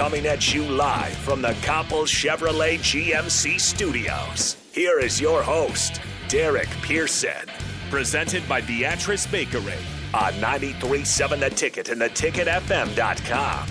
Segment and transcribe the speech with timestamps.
[0.00, 4.56] Coming at you live from the Copple Chevrolet GMC studios.
[4.72, 7.46] Here is your host, Derek Pearson.
[7.90, 9.74] Presented by Beatrice Bakery.
[10.14, 13.68] On 93.7 The Ticket and theticketfm.com.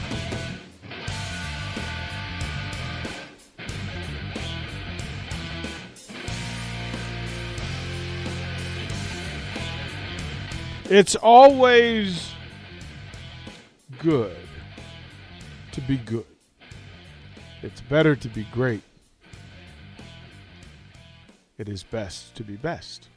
[10.91, 12.31] It's always
[13.97, 14.37] good
[15.73, 16.25] to be good.
[17.61, 18.83] It's better to be great.
[21.57, 23.09] It is best to be best.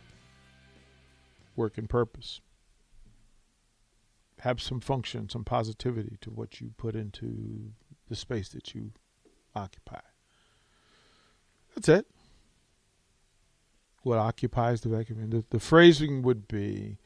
[1.55, 2.41] Work in purpose.
[4.41, 7.71] Have some function, some positivity to what you put into
[8.09, 8.91] the space that you
[9.55, 10.01] occupy.
[11.75, 12.07] That's it.
[14.03, 15.31] What occupies the vacuum?
[15.31, 16.99] The, the phrasing would be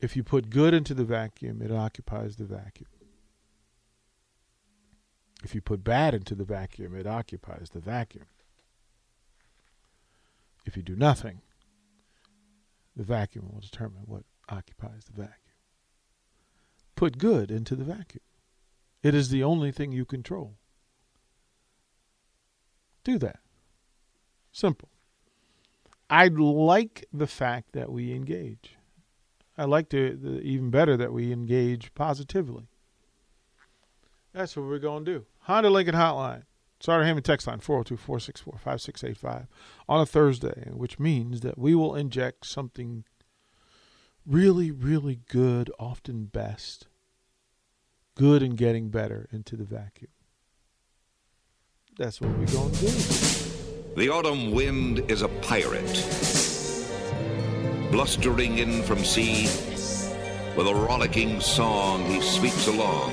[0.00, 2.90] if you put good into the vacuum, it occupies the vacuum.
[5.46, 8.26] If you put bad into the vacuum, it occupies the vacuum.
[10.64, 11.40] If you do nothing,
[12.96, 15.54] the vacuum will determine what occupies the vacuum.
[16.96, 18.24] Put good into the vacuum.
[19.04, 20.56] It is the only thing you control.
[23.04, 23.38] Do that.
[24.50, 24.88] Simple.
[26.10, 28.74] I like the fact that we engage.
[29.56, 32.66] I like to the, even better that we engage positively.
[34.32, 35.26] That's what we're going to do.
[35.46, 36.42] Honda Lincoln Hotline.
[36.80, 39.46] Sutter Hammond text line 402 464 5685
[39.88, 43.04] on a Thursday, which means that we will inject something
[44.26, 46.88] really, really good, often best,
[48.16, 50.10] good and getting better into the vacuum.
[51.96, 52.88] That's what we're going to do.
[53.96, 56.04] The autumn wind is a pirate,
[57.90, 59.44] blustering in from sea.
[60.56, 63.12] With a rollicking song, he sweeps along,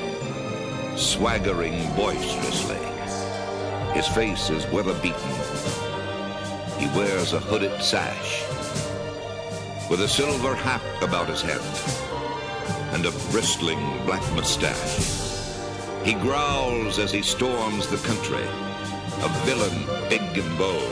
[0.95, 2.77] swaggering boisterously.
[3.93, 5.31] His face is weather beaten.
[6.77, 8.43] He wears a hooded sash
[9.89, 11.61] with a silver hat about his head
[12.93, 15.21] and a bristling black mustache.
[16.03, 18.43] He growls as he storms the country,
[19.21, 20.83] a villain big and bold.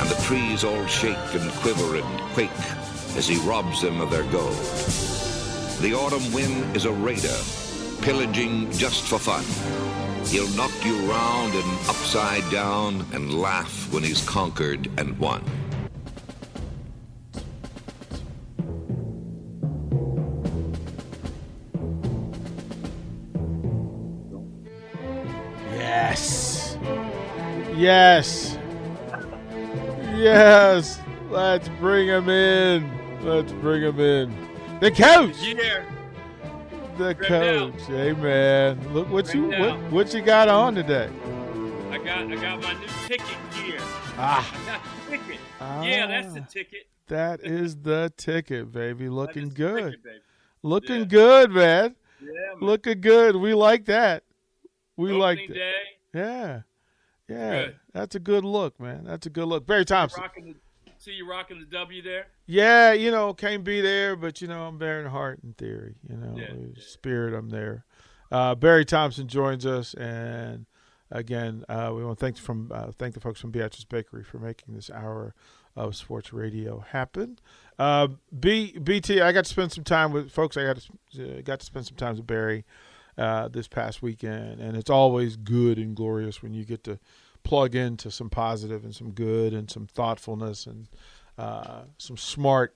[0.00, 2.50] And the trees all shake and quiver and quake
[3.16, 4.56] as he robs them of their gold.
[5.80, 7.36] The autumn wind is a raider,
[8.02, 9.44] pillaging just for fun.
[10.26, 15.44] He'll knock you round and upside down and laugh when he's conquered and won.
[25.70, 26.76] Yes.
[27.76, 28.58] Yes.
[30.16, 30.98] Yes.
[31.30, 32.90] Let's bring him in.
[33.22, 34.34] Let's bring him in.
[34.80, 35.40] The coach.
[35.40, 35.84] Yeah.
[36.98, 37.82] The Right coach.
[37.86, 38.92] Hey man.
[38.92, 41.08] Look what Right you what, what you got on today.
[41.90, 43.78] I got I got my new ticket gear.
[44.18, 44.52] Ah.
[44.54, 45.40] I got the ticket.
[45.60, 46.46] Yeah, that's the Ah.
[46.50, 46.86] ticket.
[47.08, 49.08] That is the ticket, baby.
[49.20, 49.84] Looking good.
[49.92, 50.18] ticket, baby.
[50.62, 51.04] Looking Yeah.
[51.06, 51.96] good, man.
[52.20, 52.34] Yeah, man.
[52.60, 53.36] Looking good.
[53.36, 54.24] We like that.
[54.96, 55.54] We like that.
[55.54, 55.72] day.
[56.14, 56.60] Yeah.
[57.28, 57.50] Yeah.
[57.64, 57.76] Good.
[57.94, 59.04] That's a good look, man.
[59.04, 59.66] That's a good look.
[59.66, 60.20] Barry Thompson.
[60.22, 60.54] Rocking the,
[60.98, 62.26] see you rocking the W there.
[62.52, 65.94] Yeah, you know, can't be there, but you know, I'm there in heart and theory.
[66.06, 67.86] You know, Yeah, spirit, I'm there.
[68.30, 70.66] Uh, Barry Thompson joins us, and
[71.10, 74.38] again, uh, we want to thank from uh, thank the folks from Beatrice Bakery for
[74.38, 75.34] making this hour
[75.76, 77.38] of sports radio happen.
[77.78, 78.08] Uh,
[78.38, 80.58] B, BT, I got to spend some time with folks.
[80.58, 80.76] I got
[81.14, 82.66] to uh, got to spend some time with Barry
[83.16, 86.98] uh, this past weekend, and it's always good and glorious when you get to
[87.44, 90.88] plug into some positive and some good and some thoughtfulness and
[91.38, 92.74] uh, some smart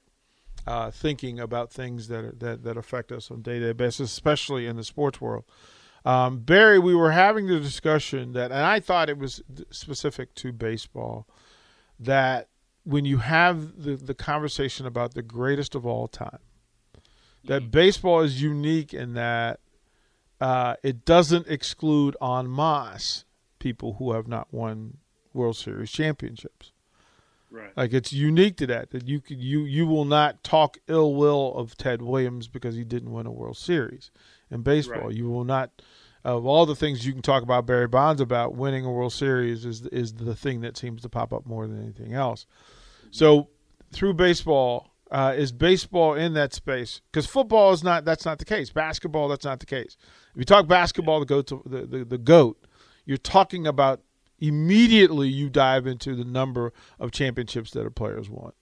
[0.67, 4.11] uh, thinking about things that, are, that that affect us on day to day basis,
[4.12, 5.44] especially in the sports world.
[6.05, 10.53] Um, Barry, we were having the discussion that, and I thought it was specific to
[10.53, 11.26] baseball,
[11.99, 12.49] that
[12.85, 16.38] when you have the, the conversation about the greatest of all time,
[17.44, 17.70] that mm-hmm.
[17.70, 19.58] baseball is unique in that
[20.41, 23.25] uh, it doesn't exclude en masse
[23.58, 24.99] people who have not won
[25.32, 26.73] World Series championships.
[27.50, 27.70] Right.
[27.76, 31.54] Like it's unique to that that you could you you will not talk ill will
[31.54, 34.10] of Ted Williams because he didn't win a World Series
[34.50, 35.06] in baseball.
[35.06, 35.14] Right.
[35.14, 35.70] You will not
[36.25, 39.64] of all the things you can talk about Barry Bonds about winning a World Series
[39.64, 42.46] is is the thing that seems to pop up more than anything else.
[43.12, 43.48] So
[43.93, 47.00] through baseball, uh, is baseball in that space?
[47.10, 48.04] Because football is not.
[48.04, 48.70] That's not the case.
[48.70, 49.96] Basketball, that's not the case.
[50.32, 52.66] If you talk basketball, the goat, the, the, the goat,
[53.04, 54.00] you're talking about
[54.38, 58.52] immediately you dive into the number of championships that a player's won,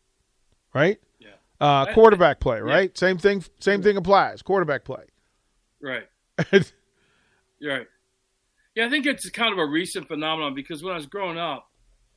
[0.74, 1.00] right?
[1.18, 1.28] Yeah.
[1.60, 2.90] Uh, quarterback play, right?
[2.94, 2.98] Yeah.
[2.98, 3.44] Same thing.
[3.60, 4.42] Same thing applies.
[4.42, 5.04] Quarterback play.
[5.80, 6.08] Right.
[7.62, 7.86] Right.
[8.74, 11.70] Yeah, I think it's kind of a recent phenomenon because when I was growing up,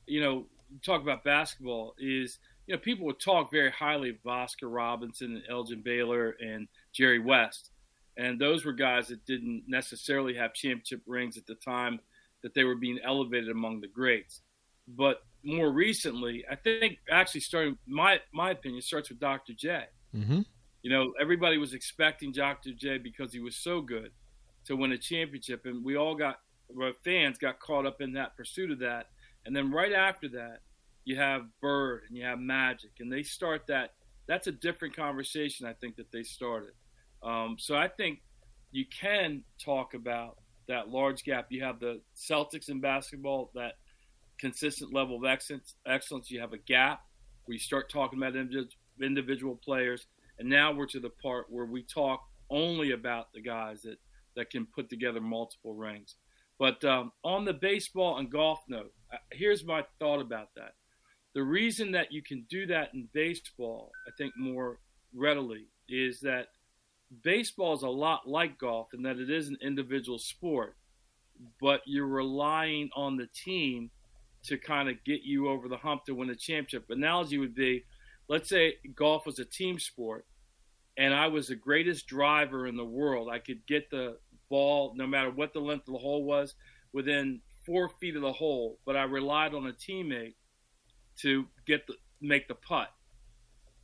[0.06, 0.46] you know,
[0.84, 5.44] talk about basketball is you know people would talk very highly of Oscar Robertson and
[5.48, 7.70] Elgin Baylor and Jerry West,
[8.16, 12.00] and those were guys that didn't necessarily have championship rings at the time
[12.42, 14.42] that they were being elevated among the greats.
[14.86, 19.52] But more recently, I think actually starting my my opinion starts with Dr.
[19.52, 19.84] J.
[20.14, 20.40] Mm-hmm.
[20.82, 22.72] You know, everybody was expecting Dr.
[22.72, 24.12] J because he was so good
[24.64, 26.40] to win a championship, and we all got
[27.04, 29.08] fans got caught up in that pursuit of that.
[29.46, 30.60] And then right after that,
[31.04, 33.94] you have Bird and you have Magic, and they start that.
[34.26, 36.72] That's a different conversation, I think, that they started.
[37.22, 38.20] Um, so I think
[38.70, 40.36] you can talk about
[40.68, 41.46] that large gap.
[41.50, 43.74] You have the Celtics in basketball, that
[44.38, 45.74] consistent level of excellence.
[45.86, 46.30] Excellence.
[46.30, 47.00] You have a gap
[47.44, 48.34] where you start talking about
[49.00, 50.06] individual players,
[50.38, 52.20] and now we're to the part where we talk
[52.50, 53.98] only about the guys that
[54.36, 56.14] that can put together multiple rings.
[56.58, 58.92] But um, on the baseball and golf note,
[59.32, 60.74] here's my thought about that.
[61.34, 64.80] The reason that you can do that in baseball, I think more
[65.14, 66.48] readily, is that
[67.22, 70.76] baseball is a lot like golf in that it is an individual sport,
[71.60, 73.90] but you're relying on the team
[74.44, 76.88] to kind of get you over the hump to win a championship.
[76.90, 77.84] Analogy would be
[78.28, 80.26] let's say golf was a team sport
[80.96, 83.28] and I was the greatest driver in the world.
[83.32, 84.18] I could get the
[84.50, 86.54] ball, no matter what the length of the hole was,
[86.92, 90.34] within four feet of the hole, but I relied on a teammate
[91.18, 92.88] to get the make the putt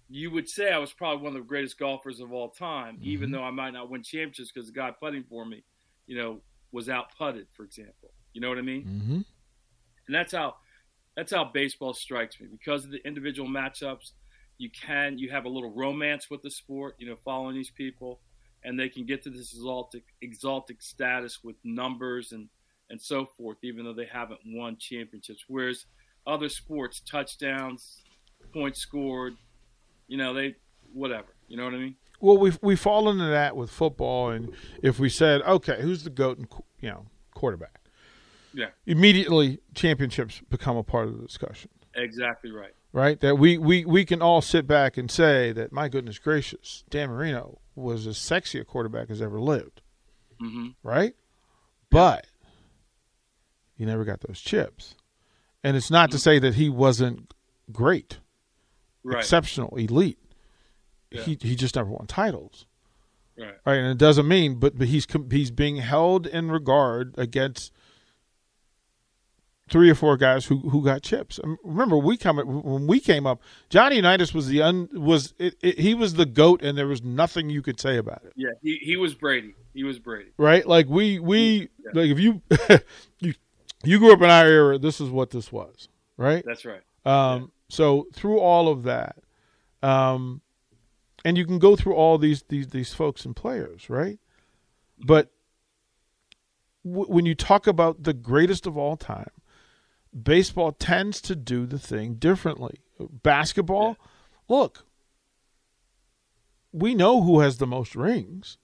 [0.08, 3.08] you would say I was probably one of the greatest golfers of all time, mm-hmm.
[3.08, 5.64] even though I might not win championships because the guy putting for me,
[6.06, 6.40] you know,
[6.72, 8.10] was out putted, for example.
[8.32, 8.82] You know what I mean?
[8.82, 9.20] Mm-hmm.
[10.06, 10.56] And that's how
[11.16, 14.10] that's how baseball strikes me because of the individual matchups.
[14.58, 18.20] You can you have a little romance with the sport, you know, following these people,
[18.64, 22.48] and they can get to this exalted exalted status with numbers and
[22.90, 25.44] and so forth, even though they haven't won championships.
[25.48, 25.86] Whereas
[26.26, 28.02] other sports, touchdowns,
[28.52, 29.36] points scored,
[30.06, 30.56] you know, they
[30.92, 31.34] whatever.
[31.48, 31.96] You know what I mean?
[32.20, 34.50] Well, we we fall into that with football, and
[34.82, 36.48] if we said, okay, who's the goat and
[36.80, 37.80] you know quarterback?
[38.54, 38.68] Yeah.
[38.86, 41.70] Immediately, championships become a part of the discussion.
[41.94, 42.72] Exactly right.
[42.92, 43.20] Right.
[43.20, 47.10] That we we we can all sit back and say that my goodness gracious, Dan
[47.10, 49.82] Marino was as sexy a quarterback as ever lived.
[50.40, 50.68] Mm-hmm.
[50.82, 51.14] Right.
[51.90, 52.26] But
[53.76, 54.94] he never got those chips,
[55.62, 56.16] and it's not mm-hmm.
[56.16, 57.34] to say that he wasn't
[57.72, 58.18] great
[59.04, 59.18] right.
[59.18, 60.18] exceptional, elite.
[61.10, 61.22] Yeah.
[61.22, 62.66] He he just never won titles.
[63.38, 63.54] Right.
[63.66, 67.72] Right, and it doesn't mean, but but he's he's being held in regard against
[69.68, 71.40] three or four guys who who got chips.
[71.62, 75.78] Remember, we come when we came up, Johnny Unitas was the un, was it, it,
[75.78, 78.32] he was the goat, and there was nothing you could say about it.
[78.36, 79.54] Yeah, he, he was Brady.
[79.72, 80.30] He was Brady.
[80.36, 81.90] Right, like we we yeah.
[81.94, 82.42] like if you
[83.18, 83.34] you
[83.84, 85.88] you grew up in our era, this is what this was.
[86.16, 86.44] Right.
[86.46, 86.82] That's right.
[87.04, 89.16] Um, so through all of that,
[89.82, 90.40] um,
[91.24, 94.18] and you can go through all these these these folks and players, right?
[94.98, 95.30] But
[96.84, 99.30] w- when you talk about the greatest of all time,
[100.20, 102.80] baseball tends to do the thing differently.
[102.98, 104.06] Basketball, yeah.
[104.48, 104.84] look,
[106.72, 108.58] we know who has the most rings.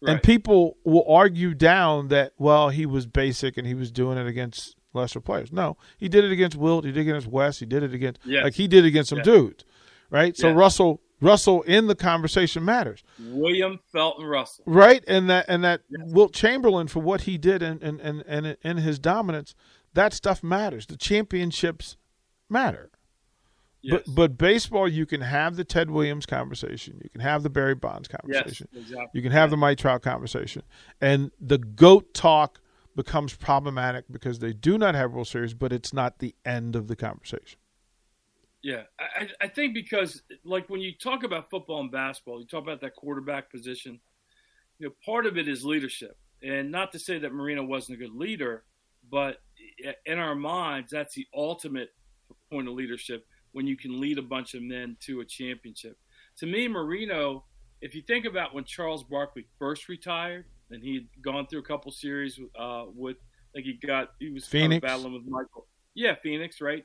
[0.00, 0.14] Right.
[0.14, 4.26] And people will argue down that well he was basic and he was doing it
[4.26, 5.52] against lesser players.
[5.52, 6.84] No, he did it against Wilt.
[6.84, 7.60] He did it against West.
[7.60, 8.44] He did it against yes.
[8.44, 9.26] like he did against some yes.
[9.26, 9.64] dudes,
[10.10, 10.36] right?
[10.36, 10.56] So yes.
[10.56, 13.04] Russell Russell in the conversation matters.
[13.18, 15.04] William Felton Russell, right?
[15.06, 18.76] And that and that Wilt Chamberlain for what he did and and and and in
[18.78, 19.54] his dominance,
[19.94, 20.86] that stuff matters.
[20.86, 21.96] The championships
[22.48, 22.90] matter,
[23.88, 27.00] But but baseball, you can have the Ted Williams conversation.
[27.02, 28.68] You can have the Barry Bonds conversation.
[28.72, 29.10] Yes, exactly.
[29.12, 30.62] You can have the Mike Trout conversation,
[31.00, 32.60] and the goat talk
[32.94, 36.88] becomes problematic because they do not have World Series, but it's not the end of
[36.88, 37.58] the conversation.
[38.62, 42.62] Yeah, I, I think because like when you talk about football and basketball, you talk
[42.62, 43.98] about that quarterback position.
[44.78, 48.04] You know, part of it is leadership, and not to say that Marino wasn't a
[48.04, 48.64] good leader,
[49.10, 49.38] but
[50.06, 51.90] in our minds, that's the ultimate
[52.50, 55.98] point of leadership when you can lead a bunch of men to a championship.
[56.38, 57.44] To me, Marino,
[57.80, 61.90] if you think about when Charles Barkley first retired, and he'd gone through a couple
[61.92, 63.16] series uh, with,
[63.54, 64.82] like he got, he was Phoenix.
[64.82, 65.66] Kind of battling with Michael.
[65.94, 66.84] Yeah, Phoenix, right?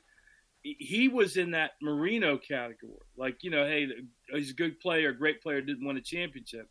[0.63, 2.99] He was in that Marino category.
[3.15, 3.87] Like, you know, hey,
[4.31, 6.69] he's a good player, great player, didn't win a championship.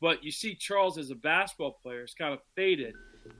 [0.00, 2.94] But you see Charles as a basketball player is kind of faded,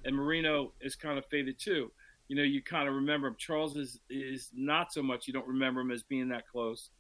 [0.05, 1.91] and Marino is kind of faded too
[2.29, 3.37] you know, you kind of remember him.
[3.39, 5.27] Charles is is not so much.
[5.27, 6.91] You don't remember him as being that close.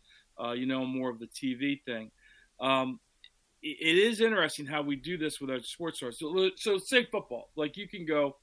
[0.43, 2.11] Uh, you know, more of the TV thing.
[2.61, 3.01] Um,
[3.63, 6.19] it, is interesting how we do this with our sports stars.
[6.19, 7.51] So, so say football.
[7.57, 8.37] Like you can go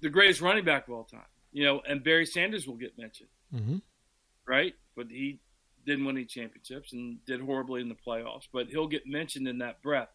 [0.00, 1.20] the greatest running back of all time.
[1.52, 3.76] You know, and Barry Sanders will get mentioned, mm-hmm.
[4.46, 4.74] right?
[4.96, 5.40] But he
[5.84, 8.48] didn't win any championships and did horribly in the playoffs.
[8.52, 10.08] But he'll get mentioned in that breath.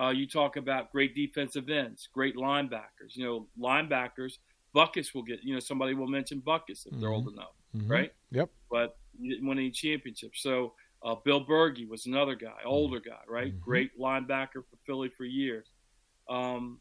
[0.00, 3.14] Uh, you talk about great defensive ends, great linebackers.
[3.14, 4.38] You know, linebackers
[4.74, 7.00] Butkus will get, you know, somebody will mention Butkus if mm-hmm.
[7.00, 7.90] they're old enough, mm-hmm.
[7.90, 8.12] right?
[8.30, 8.50] Yep.
[8.70, 10.42] But he didn't win any championships.
[10.42, 12.68] So uh, Bill Bergey was another guy, mm-hmm.
[12.68, 13.48] older guy, right?
[13.48, 13.60] Mm-hmm.
[13.60, 15.66] Great linebacker for Philly for years.
[16.28, 16.80] Um,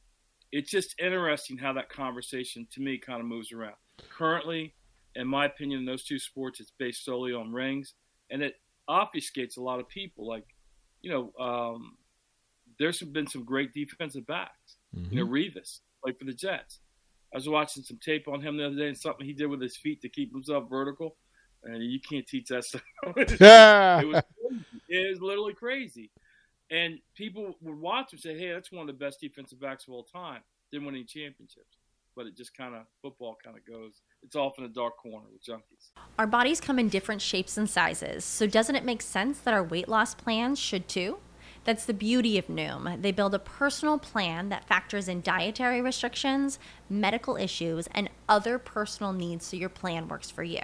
[0.52, 3.76] it's just interesting how that conversation, to me, kind of moves around.
[4.10, 4.74] Currently,
[5.16, 7.94] in my opinion, in those two sports, it's based solely on rings,
[8.30, 8.56] and it
[8.90, 10.28] obfuscates a lot of people.
[10.28, 10.46] Like,
[11.02, 11.98] you know, um,
[12.80, 14.78] there's been some great defensive backs.
[14.94, 15.34] You know, Mm-hmm.
[15.34, 16.80] Revis, like for the Jets.
[17.34, 19.62] I was watching some tape on him the other day and something he did with
[19.62, 21.16] his feet to keep himself vertical.
[21.64, 22.82] And you can't teach that stuff.
[23.40, 24.00] Yeah.
[24.02, 24.24] it, was
[24.90, 26.10] it was literally crazy.
[26.72, 29.94] And people would watch and say, hey, that's one of the best defensive backs of
[29.94, 30.42] all time.
[30.72, 31.78] Didn't win any championships.
[32.16, 35.26] But it just kind of, football kind of goes, it's off in a dark corner
[35.32, 35.90] with junkies.
[36.18, 39.64] Our bodies come in different shapes and sizes, so doesn't it make sense that our
[39.64, 41.20] weight loss plans should too?
[41.64, 43.02] That's the beauty of Noom.
[43.02, 49.14] They build a personal plan that factors in dietary restrictions, medical issues, and other personal
[49.14, 50.64] needs so your plan works for you.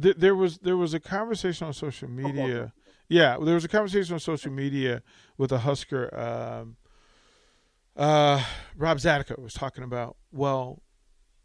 [0.00, 2.72] There, there was there was a conversation on social media.
[3.08, 5.02] Yeah, there was a conversation on social media
[5.36, 6.14] with a Husker.
[6.16, 6.76] Um,
[7.96, 8.44] uh,
[8.76, 10.16] Rob Zadica was talking about.
[10.32, 10.82] Well,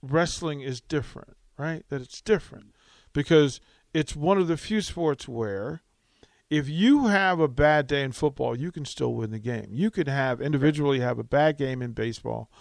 [0.01, 1.83] wrestling is different, right?
[1.89, 2.75] That it's different
[3.13, 3.59] because
[3.93, 5.81] it's one of the few sports where
[6.49, 9.69] if you have a bad day in football, you can still win the game.
[9.71, 12.51] You could have individually have a bad game in baseball.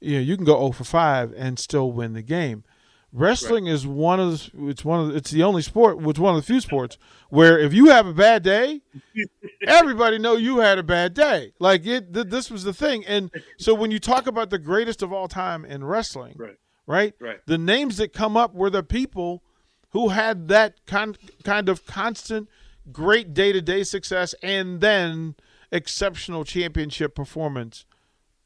[0.00, 2.64] You know, you can go 0 for 5 and still win the game.
[3.12, 6.36] Wrestling is one of the, it's one of the, it's the only sport, it's one
[6.36, 6.96] of the few sports
[7.28, 8.82] where if you have a bad day,
[9.66, 11.52] everybody know you had a bad day.
[11.58, 13.04] Like it, th- this was the thing.
[13.06, 16.56] And so when you talk about the greatest of all time in wrestling, Right.
[16.86, 17.14] right?
[17.18, 17.40] Right.
[17.46, 19.42] The names that come up were the people
[19.90, 22.48] who had that kind kind of constant
[22.92, 25.34] great day-to-day success and then
[25.72, 27.86] exceptional championship performance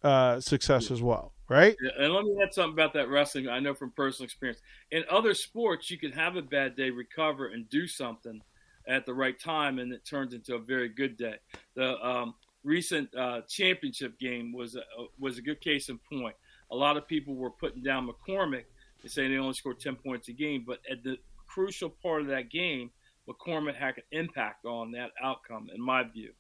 [0.03, 1.77] uh, success as well, right?
[1.99, 3.49] And let me add something about that wrestling.
[3.49, 4.61] I know from personal experience.
[4.91, 8.41] In other sports, you can have a bad day, recover, and do something
[8.87, 11.37] at the right time, and it turns into a very good day.
[11.75, 12.35] The um,
[12.65, 14.83] recent uh, championship game was a,
[15.19, 16.37] was a good case in point.
[16.71, 18.65] A lot of people were putting down McCormick
[19.03, 22.29] and saying they only scored ten points a game, but at the crucial part of
[22.29, 22.91] that game,
[23.29, 26.33] McCormick had an impact on that outcome, in my view.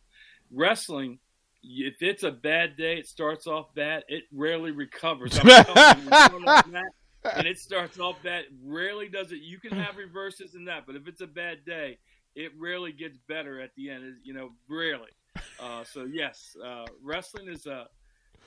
[0.50, 1.18] Wrestling,
[1.64, 4.04] if it's a bad day, it starts off bad.
[4.08, 5.38] It rarely recovers.
[5.38, 5.46] and
[7.46, 8.44] it starts off bad.
[8.62, 9.40] Rarely does it.
[9.40, 11.98] You can have reverses in that, but if it's a bad day,
[12.34, 14.16] it rarely gets better at the end.
[14.22, 15.10] You know, rarely.
[15.60, 17.86] Uh, so yes, uh, wrestling is a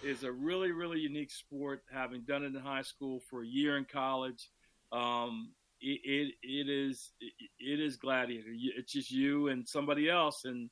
[0.04, 1.84] is a really really unique sport.
[1.92, 4.50] Having done it in high school for a year in college,
[4.92, 8.52] um, it, it, it is it, it is gladiator.
[8.78, 10.70] It's just you and somebody else, and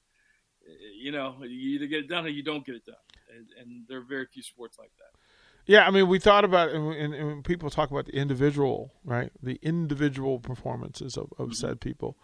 [0.96, 2.96] you know you either get it done or you don't get it done.
[3.36, 5.20] And, and there are very few sports like that.
[5.66, 9.32] Yeah, I mean, we thought about and, and, and people talk about the individual, right?
[9.42, 11.54] The individual performances of, of mm-hmm.
[11.54, 12.18] said people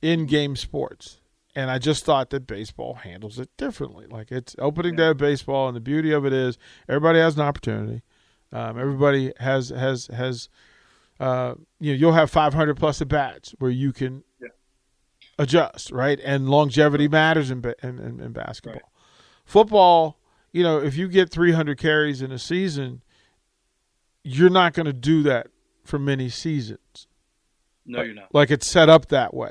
[0.00, 1.20] in game sports.
[1.56, 4.06] And I just thought that baseball handles it differently.
[4.06, 6.58] Like it's opening day of baseball, and the beauty of it is
[6.88, 8.02] everybody has an opportunity.
[8.52, 10.48] Um, everybody has has has
[11.20, 14.48] uh, you know you'll have 500 plus at bats where you can yeah.
[15.38, 16.20] Adjust, right?
[16.24, 18.74] And longevity matters in in, in, in basketball.
[18.74, 18.82] Right.
[19.44, 20.18] Football,
[20.52, 23.02] you know, if you get 300 carries in a season,
[24.22, 25.48] you're not going to do that
[25.84, 27.06] for many seasons.
[27.84, 28.34] No, you're not.
[28.34, 29.50] Like it's set up that way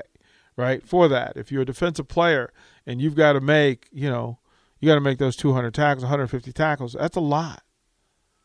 [0.56, 0.86] right?
[0.86, 2.52] For that, if you're a defensive player
[2.86, 4.38] and you've got to make, you know,
[4.80, 6.96] you got to make those 200 tackles, 150 tackles.
[6.98, 7.62] That's a lot.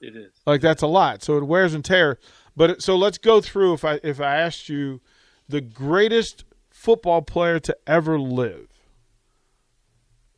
[0.02, 0.32] It is.
[0.46, 1.24] Like that's a lot.
[1.24, 2.18] So it wears and tears.
[2.56, 3.74] But so let's go through.
[3.74, 5.02] If I if I asked you,
[5.50, 6.46] the greatest
[6.80, 8.70] football player to ever live,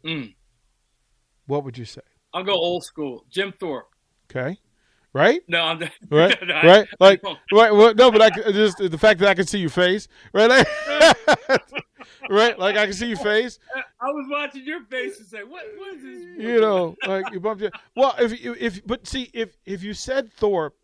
[0.04, 0.34] mm.
[1.48, 2.02] what would you say?
[2.34, 3.26] I'll go old school.
[3.30, 3.90] Jim Thorpe.
[4.30, 4.58] Okay
[5.14, 5.42] right?
[5.48, 5.80] No, I'm
[6.10, 6.88] right, no, right.
[6.88, 9.70] I, like, right, well, no, but I just the fact that I can see your
[9.70, 10.50] face, right?
[10.50, 10.68] Like,
[12.30, 13.60] right, like I can see your face.
[13.76, 15.64] I was watching your face and say, "What?
[15.78, 17.62] What is this?" You know, like you bumped.
[17.62, 20.76] Your, well, if if but see if if you said Thorpe,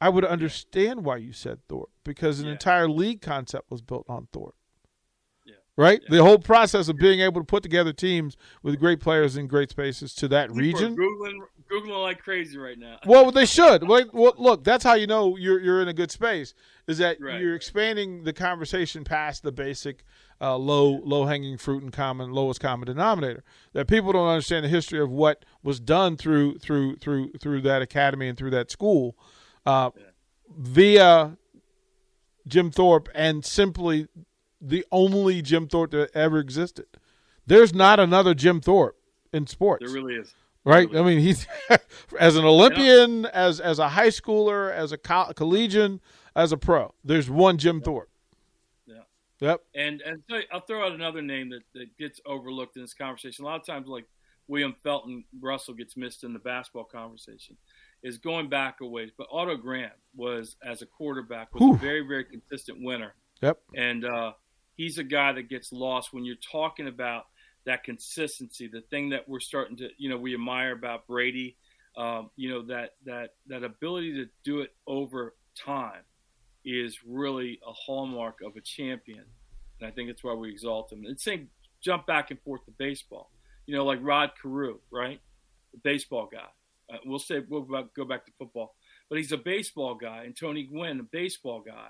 [0.00, 2.52] I would understand why you said Thorpe because an yeah.
[2.52, 4.54] entire league concept was built on Thorpe.
[5.80, 6.18] Right, yeah.
[6.18, 9.70] the whole process of being able to put together teams with great players in great
[9.70, 10.94] spaces to that People region.
[10.94, 11.38] Googling
[11.70, 12.98] googling like crazy right now.
[13.06, 13.88] well, they should.
[13.88, 16.52] Well, look, that's how you know you're you're in a good space.
[16.86, 17.40] Is that right.
[17.40, 20.04] you're expanding the conversation past the basic
[20.38, 23.42] uh, low low hanging fruit and common lowest common denominator.
[23.72, 27.80] That people don't understand the history of what was done through through through through that
[27.80, 29.16] academy and through that school,
[29.64, 30.04] uh, yeah.
[30.58, 31.36] via
[32.46, 34.08] Jim Thorpe and simply
[34.60, 36.86] the only Jim Thorpe that ever existed.
[37.46, 38.96] There's not another Jim Thorpe
[39.32, 39.84] in sports.
[39.84, 40.88] There really is right?
[40.94, 41.46] I mean, he's
[42.18, 43.30] as an Olympian, yeah.
[43.32, 46.00] as as a high schooler, as a co- collegian,
[46.36, 46.94] as a pro.
[47.04, 47.84] There's one Jim yeah.
[47.84, 48.10] Thorpe.
[48.86, 49.02] Yeah.
[49.40, 49.60] Yep.
[49.74, 53.44] And and I'll throw out another name that, that gets overlooked in this conversation.
[53.44, 54.06] A lot of times, like
[54.48, 57.56] William Felton Russell gets missed in the basketball conversation.
[58.02, 61.74] Is going back a ways, but Otto Graham was as a quarterback was Whew.
[61.74, 63.14] a very very consistent winner.
[63.42, 63.58] Yep.
[63.76, 64.32] And uh,
[64.80, 67.26] he's a guy that gets lost when you're talking about
[67.66, 71.58] that consistency, the thing that we're starting to, you know, we admire about Brady,
[71.98, 76.00] um, you know, that that that ability to do it over time
[76.64, 79.24] is really a hallmark of a champion,
[79.80, 81.04] and I think that's why we exalt him.
[81.04, 81.50] And same
[81.82, 83.30] jump back and forth to baseball,
[83.66, 85.20] you know, like Rod Carew, right,
[85.72, 86.48] the baseball guy.
[86.90, 88.76] Uh, we'll say we'll go back to football,
[89.10, 91.88] but he's a baseball guy, and Tony Gwynn, a baseball guy,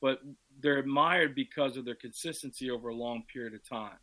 [0.00, 0.20] but
[0.60, 3.96] they're admired because of their consistency over a long period of time.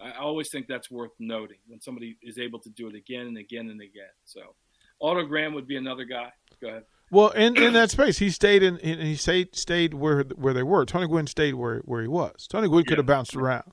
[0.00, 3.38] I always think that's worth noting when somebody is able to do it again and
[3.38, 4.12] again and again.
[4.24, 4.54] So,
[5.00, 6.32] Otto Graham would be another guy.
[6.60, 6.84] Go ahead.
[7.10, 10.64] Well, in, in that space, he stayed in, in he stayed stayed where where they
[10.64, 10.84] were.
[10.84, 12.46] Tony Gwynn stayed where where he was.
[12.48, 13.72] Tony Gwynn could have bounced around,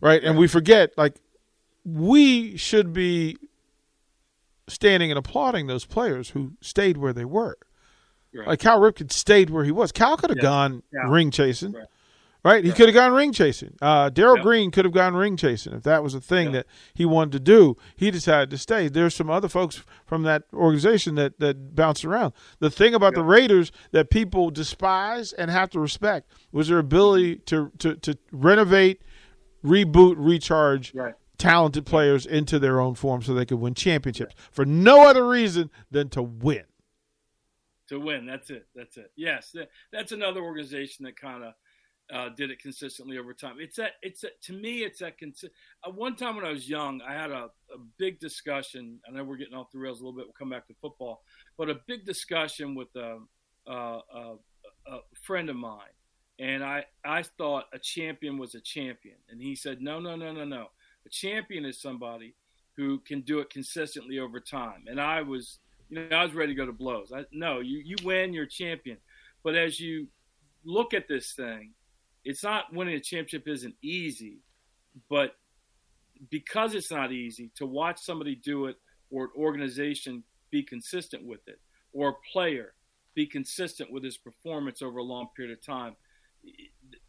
[0.00, 0.22] right?
[0.22, 1.16] And we forget like
[1.84, 3.36] we should be
[4.68, 7.58] standing and applauding those players who stayed where they were.
[8.34, 8.48] Right.
[8.48, 9.92] Like Cal Ripken stayed where he was.
[9.92, 10.42] Cal could have yeah.
[10.42, 11.10] gone yeah.
[11.10, 11.72] ring chasing.
[11.72, 11.86] Right.
[12.44, 12.76] Right, he right.
[12.76, 13.76] could have gone ring chasing.
[13.82, 14.44] Uh, Darrell yep.
[14.44, 16.52] Green could have gone ring chasing if that was a thing yep.
[16.52, 17.76] that he wanted to do.
[17.96, 18.88] He decided to stay.
[18.88, 22.32] There's some other folks from that organization that that bounced around.
[22.60, 23.16] The thing about yep.
[23.16, 28.16] the Raiders that people despise and have to respect was their ability to to, to
[28.30, 29.02] renovate,
[29.64, 30.94] reboot, recharge
[31.38, 35.70] talented players into their own form so they could win championships for no other reason
[35.90, 36.64] than to win.
[37.88, 38.66] To win, that's it.
[38.74, 39.12] That's it.
[39.16, 39.54] Yes,
[39.92, 41.54] that's another organization that kind of
[42.12, 43.56] uh, did it consistently over time.
[43.58, 45.50] It's that it's that, to me it's that consi-
[45.84, 48.98] uh, one time when I was young, I had a, a big discussion.
[49.06, 50.26] I know we're getting off the rails a little bit.
[50.26, 51.22] We'll come back to football,
[51.56, 53.18] but a big discussion with a,
[53.66, 54.34] a, a,
[54.86, 55.80] a friend of mine,
[56.38, 60.32] and I I thought a champion was a champion, and he said no no no
[60.32, 60.68] no no.
[61.06, 62.34] A champion is somebody
[62.76, 66.54] who can do it consistently over time, and I was you know I was ready
[66.54, 67.12] to go to blows.
[67.14, 68.98] I, no, you you win, you're champion,
[69.42, 70.08] but as you
[70.64, 71.72] look at this thing
[72.28, 74.38] it's not winning a championship isn't easy,
[75.08, 75.36] but
[76.30, 78.76] because it's not easy to watch somebody do it
[79.10, 81.58] or an organization be consistent with it
[81.94, 82.74] or a player
[83.14, 85.96] be consistent with his performance over a long period of time.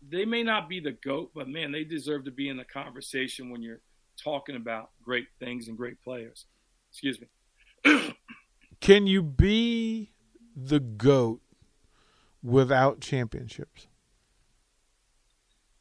[0.07, 3.49] They may not be the GOAT, but man, they deserve to be in the conversation
[3.49, 3.81] when you're
[4.23, 6.45] talking about great things and great players.
[6.91, 7.27] Excuse me.
[8.79, 10.11] Can you be
[10.55, 11.41] the GOAT
[12.41, 13.87] without championships?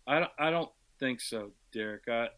[0.06, 2.08] I don't, I don't think so, Derek.
[2.08, 2.28] I,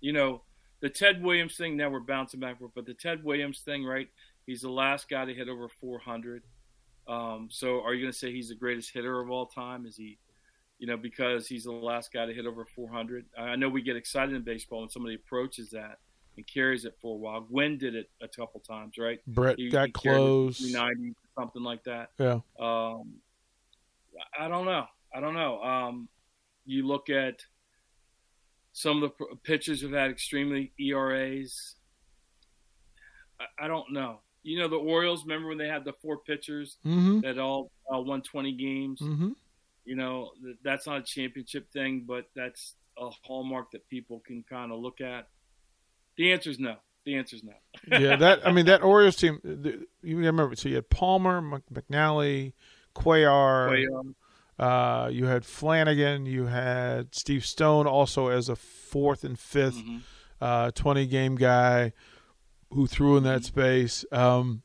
[0.00, 0.42] you know,
[0.80, 4.08] the Ted Williams thing, now we're bouncing back, but the Ted Williams thing, right?
[4.46, 6.42] He's the last guy to hit over 400.
[7.06, 9.86] Um, so are you going to say he's the greatest hitter of all time?
[9.86, 10.18] Is he,
[10.78, 13.26] you know, because he's the last guy to hit over 400?
[13.38, 15.98] I know we get excited in baseball when somebody approaches that
[16.40, 17.42] and carries it for a while.
[17.42, 19.20] Gwynn did it a couple times, right?
[19.26, 20.58] Brett he, got he close.
[20.58, 22.10] 390, something like that.
[22.18, 22.40] Yeah.
[22.58, 23.14] Um,
[24.38, 24.86] I don't know.
[25.14, 25.62] I don't know.
[25.62, 26.08] Um,
[26.64, 27.40] you look at
[28.72, 31.74] some of the pitchers who've had extremely ERAs.
[33.38, 34.20] I, I, don't know.
[34.42, 35.24] You know the Orioles.
[35.24, 37.20] Remember when they had the four pitchers mm-hmm.
[37.20, 39.00] that all uh, won twenty games?
[39.00, 39.30] Mm-hmm.
[39.84, 40.30] You know
[40.62, 45.00] that's not a championship thing, but that's a hallmark that people can kind of look
[45.00, 45.28] at.
[46.16, 46.76] The answer is no.
[47.04, 47.52] The answer is no.
[47.98, 49.40] yeah, that I mean that Orioles team.
[49.42, 50.54] The, you remember?
[50.56, 52.52] So you had Palmer, McNally,
[52.94, 53.70] Cuellar.
[53.70, 54.14] Cuellar.
[54.60, 56.26] Uh, you had Flanagan.
[56.26, 59.98] You had Steve Stone also as a fourth and 5th mm-hmm.
[60.38, 61.94] uh, 20 game guy
[62.70, 63.60] who threw in that mm-hmm.
[63.60, 64.04] space.
[64.12, 64.62] Um,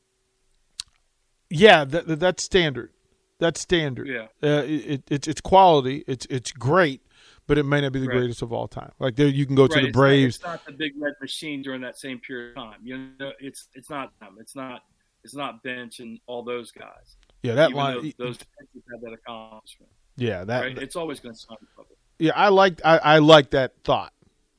[1.49, 2.91] yeah, that, that, that's standard.
[3.39, 4.07] That's standard.
[4.07, 4.27] Yeah.
[4.43, 6.03] Uh, it, it, it's quality.
[6.07, 7.01] It's it's great,
[7.47, 8.17] but it may not be the right.
[8.17, 8.91] greatest of all time.
[8.99, 9.71] Like there, you can go right.
[9.71, 10.41] to the it's Braves.
[10.41, 12.79] Not, it's not the big red machine during that same period of time.
[12.83, 14.37] You know, it's it's not them.
[14.39, 14.81] It's not
[15.23, 17.17] it's not Bench and all those guys.
[17.43, 18.13] Yeah, that Even line.
[18.17, 19.91] Those, had that accomplishment.
[20.17, 20.61] Yeah, that.
[20.61, 20.77] Right?
[20.77, 21.97] It's always going to sound public.
[22.19, 24.13] Yeah, I like I, I like that thought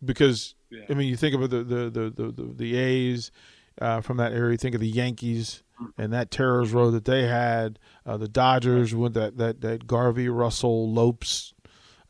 [0.04, 0.84] because Yeah.
[0.90, 3.30] I mean you think about the the the the, the, the A's
[3.80, 4.52] uh, from that area.
[4.52, 5.62] You think of the Yankees
[5.98, 7.78] and that terror's row that they had.
[8.04, 11.54] Uh, the Dodgers with that that that Garvey, Russell, Lopes,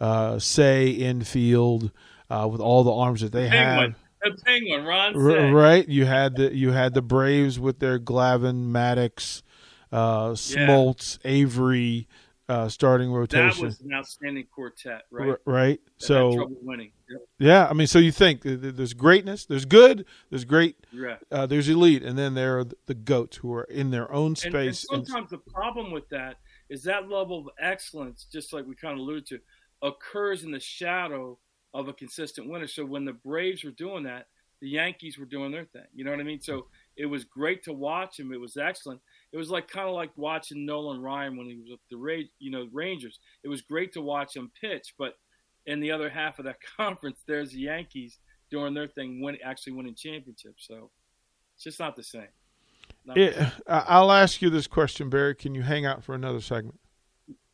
[0.00, 1.90] uh, Cey infield
[2.30, 3.92] uh, with all the arms that they Penguin.
[3.92, 4.00] have.
[4.36, 5.14] The penguin, Ron.
[5.14, 9.42] R- right, you had the you had the Braves with their Glavine, Maddux,
[9.92, 12.08] uh, Smoltz, Avery,
[12.48, 13.48] uh, starting rotation.
[13.60, 15.28] That was an outstanding quartet, right?
[15.28, 15.80] R- right.
[15.84, 16.90] That had So trouble winning.
[17.08, 17.20] Yep.
[17.38, 21.16] yeah, I mean, so you think th- th- there's greatness, there's good, there's great, Yeah.
[21.30, 24.44] uh, there's elite, and then there are the goats who are in their own And,
[24.44, 24.86] and space.
[24.90, 28.94] and- sometimes the problem with that is that level of excellence, just like we kind
[28.94, 29.38] of alluded to,
[29.82, 31.38] occurs in the shadow
[31.74, 32.66] of a consistent winner.
[32.66, 34.26] So when the Braves were doing that,
[34.60, 35.84] the Yankees were doing their thing.
[35.94, 36.40] You know what I mean?
[36.40, 38.32] So it was great to watch him.
[38.32, 39.00] It was excellent.
[39.32, 42.26] It was like kind of like watching Nolan Ryan when he was with the Ra-
[42.38, 43.18] you know Rangers.
[43.44, 45.18] It was great to watch him pitch, but
[45.66, 48.18] in the other half of that conference, there's the Yankees
[48.50, 50.66] doing their thing, win, actually winning championships.
[50.66, 50.90] So
[51.54, 52.28] it's just not the same.
[53.04, 55.34] Not the it, I- I'll ask you this question, Barry.
[55.34, 56.80] Can you hang out for another segment?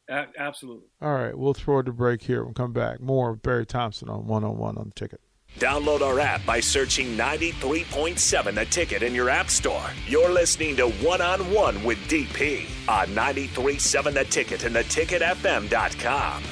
[0.09, 0.89] A- absolutely.
[1.01, 2.45] All right, we'll throw it to break here.
[2.45, 3.01] We'll come back.
[3.01, 5.21] More of Barry Thompson on one on one on the ticket.
[5.59, 9.85] Download our app by searching 93.7 The Ticket in your app store.
[10.07, 16.43] You're listening to One on One with DP on 93.7 The Ticket and theticketfm.com.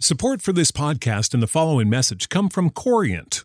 [0.00, 3.44] Support for this podcast and the following message come from Corient.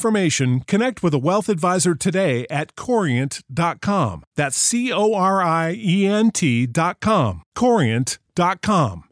[0.00, 4.22] information, connect with a wealth advisor today at corient.com.
[4.34, 7.42] That's C O R I E N T.com.
[7.54, 9.04] Corient.com.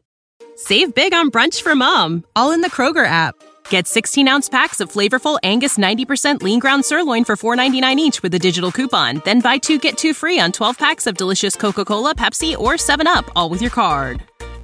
[0.55, 3.35] Save big on brunch for mom, all in the Kroger app.
[3.69, 8.33] Get 16 ounce packs of flavorful Angus 90% lean ground sirloin for $4.99 each with
[8.33, 9.21] a digital coupon.
[9.23, 12.73] Then buy two get two free on 12 packs of delicious Coca Cola, Pepsi, or
[12.73, 14.23] 7UP, all with your card.